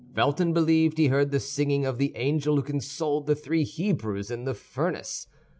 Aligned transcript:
Felton 0.15 0.51
believed 0.51 0.97
he 0.97 1.09
heard 1.09 1.29
the 1.29 1.39
singing 1.39 1.85
of 1.85 1.99
the 1.99 2.11
angel 2.15 2.55
who 2.55 2.63
consoled 2.63 3.27
the 3.27 3.35
three 3.35 3.63
Hebrews 3.63 4.31
in 4.31 4.45
the 4.45 4.55
furnace. 4.55 5.27